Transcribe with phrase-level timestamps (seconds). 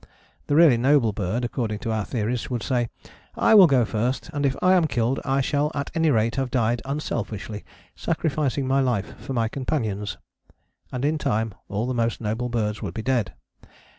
[0.47, 2.89] The really noble bird, according to our theories, would say,
[3.35, 6.49] "I will go first and if I am killed I shall at any rate have
[6.49, 7.63] died unselfishly,
[7.95, 10.17] sacrificing my life for my companions";
[10.91, 13.35] and in time all the most noble birds would be dead.